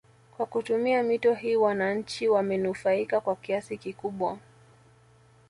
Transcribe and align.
Kwa 0.37 0.45
kutumia 0.45 1.03
mito 1.03 1.33
hii 1.33 1.55
wananchi 1.55 2.29
wamenufaika 2.29 3.21
kwa 3.21 3.35
kiasi 3.35 3.77
kikubwa 3.77 4.37